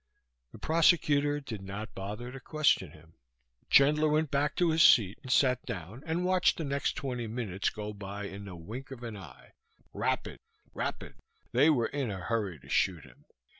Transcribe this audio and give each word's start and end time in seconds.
The 0.51 0.57
prosecutor 0.57 1.39
did 1.39 1.61
not 1.61 1.93
bother 1.93 2.31
to 2.31 2.39
question 2.39 2.89
him. 2.89 3.13
Chandler 3.69 4.09
went 4.09 4.31
back 4.31 4.55
to 4.55 4.71
his 4.71 4.81
seat 4.81 5.19
and 5.21 5.31
sat 5.31 5.63
down 5.67 6.01
and 6.07 6.25
watched 6.25 6.57
the 6.57 6.63
next 6.63 6.93
twenty 6.93 7.27
minutes 7.27 7.69
go 7.69 7.93
by 7.93 8.23
in 8.23 8.45
the 8.45 8.55
wink 8.55 8.89
of 8.89 9.03
an 9.03 9.15
eye, 9.15 9.51
rapid, 9.93 10.39
rapid, 10.73 11.17
they 11.51 11.69
were 11.69 11.85
in 11.85 12.09
a 12.09 12.17
hurry 12.17 12.57
to 12.61 12.67
shoot 12.67 13.03
him. 13.03 13.25